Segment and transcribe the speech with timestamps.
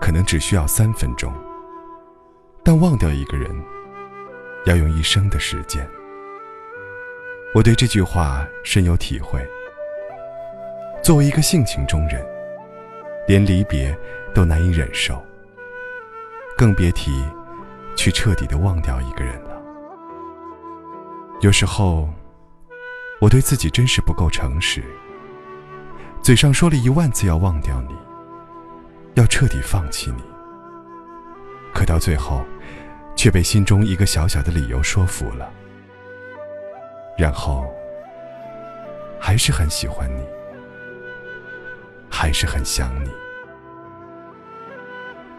[0.00, 1.30] 可能只需要三分钟；
[2.62, 3.50] 但忘掉一个人，
[4.66, 5.88] 要用一生的时间。
[7.54, 9.40] 我对这句话深有体会。
[11.02, 12.24] 作为一个性情中人，
[13.26, 13.96] 连离别
[14.34, 15.22] 都难以忍受，
[16.56, 17.24] 更别提
[17.94, 19.62] 去彻底的忘掉一个人了。
[21.40, 22.08] 有时候，
[23.20, 24.82] 我对自己真是不够诚实。
[26.22, 27.94] 嘴上说了一万次要忘掉你，
[29.16, 30.22] 要彻底放弃你，
[31.72, 32.44] 可到最后，
[33.16, 35.50] 却被心中一个小小的理由说服了，
[37.16, 37.66] 然后
[39.18, 40.22] 还是很喜欢你，
[42.10, 43.10] 还是很想你。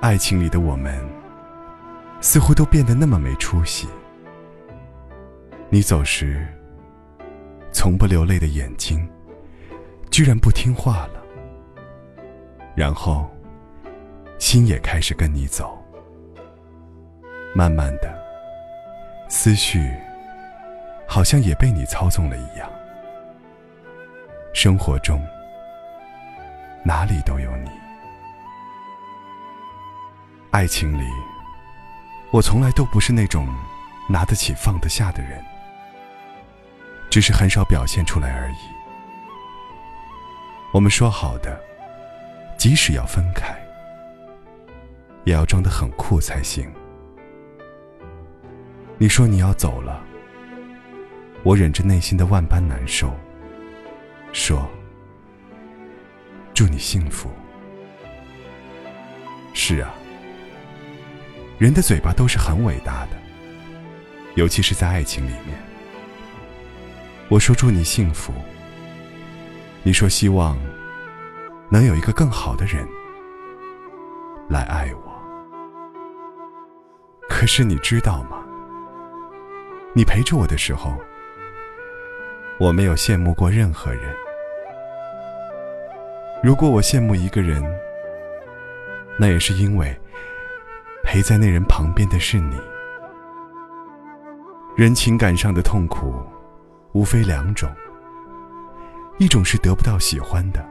[0.00, 1.06] 爱情里的我们，
[2.22, 3.86] 似乎都变得那么没出息。
[5.68, 6.46] 你走时，
[7.72, 9.06] 从不流泪的眼睛。
[10.08, 11.22] 居然不听话了，
[12.74, 13.28] 然后
[14.38, 15.76] 心也开始跟你走，
[17.54, 18.14] 慢慢的，
[19.28, 19.92] 思绪
[21.08, 22.70] 好像也被你操纵了一样。
[24.52, 25.22] 生活中
[26.84, 27.70] 哪里都有你，
[30.50, 31.06] 爱情里
[32.30, 33.48] 我从来都不是那种
[34.08, 35.42] 拿得起放得下的人，
[37.10, 38.56] 只是很少表现出来而已。
[40.72, 41.58] 我们说好的，
[42.58, 43.54] 即使要分开，
[45.26, 46.72] 也要装得很酷才行。
[48.96, 50.02] 你说你要走了，
[51.42, 53.12] 我忍着内心的万般难受，
[54.32, 54.66] 说
[56.54, 57.28] ：“祝你幸福。”
[59.52, 59.92] 是啊，
[61.58, 63.16] 人的嘴巴都是很伟大的，
[64.36, 65.58] 尤其是在爱情里面。
[67.28, 68.32] 我说祝你幸福。
[69.82, 70.56] 你说希望
[71.68, 72.86] 能有一个更好的人
[74.48, 75.15] 来爱我，
[77.38, 78.42] 可是你知道吗？
[79.92, 80.96] 你陪着我的时候，
[82.58, 84.04] 我没有羡慕过任何人。
[86.42, 87.62] 如果我羡慕一个人，
[89.18, 89.94] 那也是因为
[91.04, 92.58] 陪在那人旁边的是你。
[94.74, 96.14] 人情感上的痛苦，
[96.92, 97.70] 无非两种。
[99.18, 100.66] 一种是得不到喜欢的，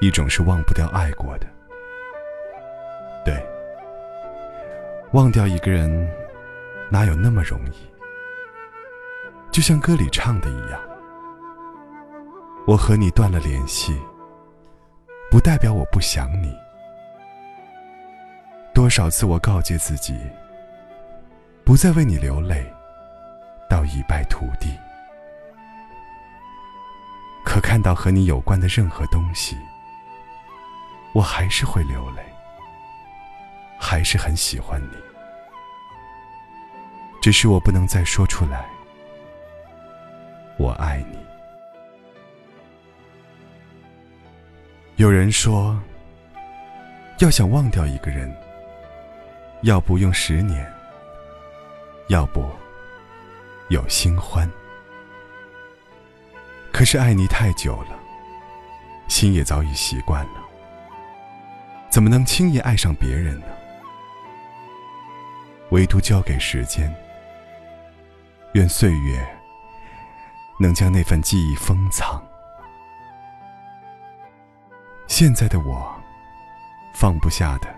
[0.00, 1.48] 一种是忘不掉爱过的。
[5.12, 6.10] 忘掉一个人，
[6.90, 7.92] 哪有那么容易？
[9.50, 10.80] 就像歌里唱的一样，
[12.66, 13.94] 我和你断了联系，
[15.30, 16.56] 不代表我不想你。
[18.74, 20.18] 多少次我告诫自己，
[21.62, 22.64] 不再为你流泪，
[23.68, 24.74] 到一败涂地。
[27.44, 29.58] 可看到和你有关的任何东西，
[31.12, 32.22] 我还是会流泪，
[33.84, 34.96] 还是很喜欢你。
[37.20, 38.64] 只是我不能再说出来，
[40.56, 41.18] 我爱你。
[44.96, 45.76] 有人说，
[47.18, 48.32] 要想忘掉一个人，
[49.62, 50.64] 要不用十年，
[52.08, 52.48] 要不
[53.68, 54.48] 有新欢。
[56.72, 57.98] 可是爱你太久了，
[59.08, 60.40] 心也早已习惯了，
[61.90, 63.46] 怎么能轻易爱上别人呢？
[65.72, 66.94] 唯独交给时间，
[68.52, 69.26] 愿岁月
[70.60, 72.22] 能将那份记忆封藏。
[75.06, 75.90] 现在的我，
[76.94, 77.74] 放不下的，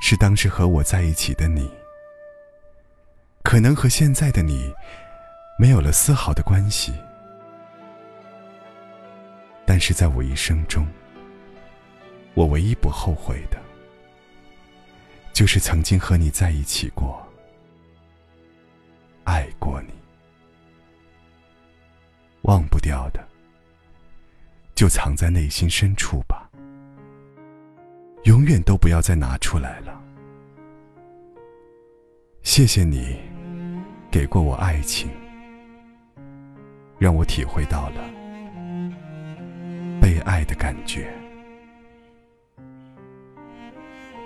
[0.00, 1.70] 是当时和我在一起的你，
[3.44, 4.74] 可能和现在的你，
[5.60, 6.92] 没有了丝毫的关系。
[9.64, 10.84] 但是在我一生中，
[12.34, 13.56] 我唯一不后悔的，
[15.32, 17.26] 就是曾经和你在一起过，
[19.24, 19.88] 爱过你。
[22.42, 23.24] 忘不掉的，
[24.74, 26.50] 就藏在内心深处吧，
[28.24, 30.02] 永远都不要再拿出来了。
[32.42, 33.16] 谢谢你，
[34.10, 35.08] 给过我爱情，
[36.98, 38.02] 让我体会到了。
[40.00, 41.21] 被爱的感觉。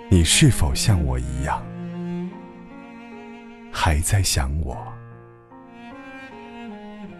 [0.09, 1.61] 你是否像我一样，
[3.69, 4.77] 还在想我，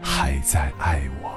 [0.02, 1.30] 还在爱我？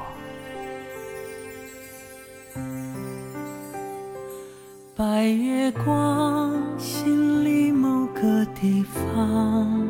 [4.94, 9.84] 白月光，心里某个地方，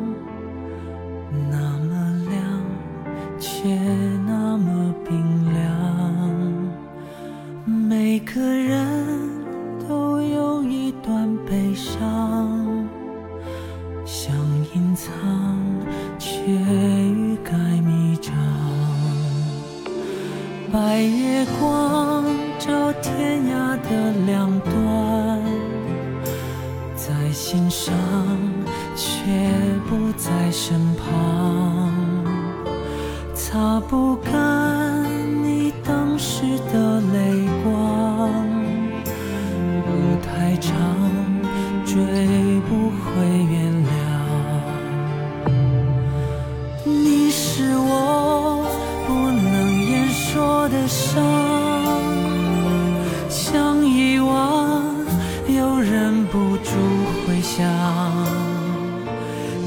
[1.47, 2.41] 那么亮，
[3.39, 3.69] 却
[4.25, 5.61] 那么冰凉。
[7.65, 9.40] 每个人。
[11.51, 12.87] 悲伤，
[14.05, 14.33] 想
[14.73, 15.11] 隐藏，
[16.17, 17.51] 却欲盖
[17.81, 18.33] 弥彰。
[20.71, 22.23] 白月光
[22.57, 25.41] 照天涯的两端，
[26.95, 27.93] 在心上，
[28.95, 29.29] 却
[29.89, 31.91] 不在身旁，
[33.35, 34.31] 擦不干
[47.31, 48.65] 是我
[49.07, 51.23] 不能言说的伤，
[53.29, 54.83] 想遗忘
[55.47, 56.71] 又忍不住
[57.25, 57.65] 回想，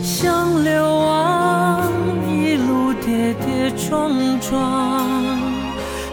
[0.02, 1.88] 想流亡
[2.28, 5.08] 一路跌跌撞撞，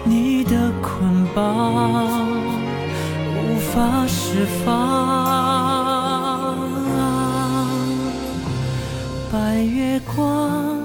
[0.05, 2.25] 你的捆绑
[3.35, 3.37] 无。
[3.73, 4.69] 法释放，
[9.31, 10.77] 白月光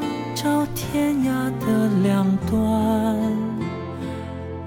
[0.46, 1.28] 到天涯
[1.58, 2.54] 的两端，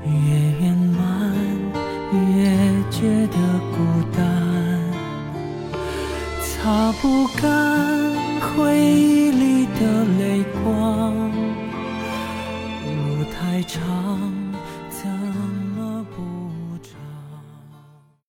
[0.03, 0.11] 越
[0.59, 0.99] 圆满
[2.11, 2.51] 越
[2.91, 3.37] 觉得
[3.71, 3.77] 孤
[4.13, 4.19] 单，
[6.43, 7.41] 擦不干
[8.41, 11.15] 回忆里的泪光，
[12.83, 14.38] 路太长。